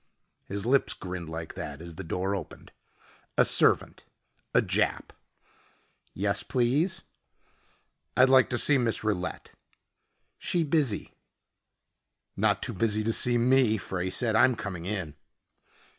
His 0.47 0.65
lips 0.65 0.93
grinned 0.95 1.29
like 1.29 1.53
that 1.53 1.79
as 1.79 1.93
the 1.93 2.03
door 2.03 2.33
opened. 2.35 2.71
A 3.37 3.45
servant, 3.45 4.05
a 4.51 4.59
Jap. 4.59 5.11
"Yes, 6.15 6.41
please?" 6.41 7.03
"I'd 8.17 8.27
like 8.27 8.49
to 8.49 8.57
see 8.57 8.79
Miss 8.79 9.03
Rillette." 9.03 9.51
"She 10.39 10.63
busy." 10.63 11.13
"Not 12.35 12.63
too 12.63 12.73
busy 12.73 13.03
to 13.03 13.13
see 13.13 13.37
me," 13.37 13.77
Frey 13.77 14.09
said. 14.09 14.35
"I'm 14.35 14.55
coming 14.55 14.85
in." 14.87 15.13